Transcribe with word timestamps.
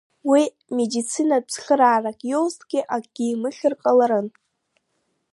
Уи 0.29 0.43
медицинатә 0.77 1.49
цхыраарак 1.53 2.19
иоузҭгьы 2.31 2.79
акгьы 2.95 3.25
имыхьыр 3.31 3.73
ҟаларын. 3.81 4.27